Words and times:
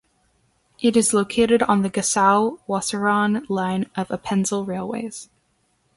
It 0.81 0.97
is 0.97 1.13
located 1.13 1.61
on 1.61 1.83
the 1.83 1.89
Gossau–Wasserauen 1.91 3.47
line 3.51 3.87
of 3.95 4.07
Appenzell 4.07 4.65
Railways. 4.65 5.29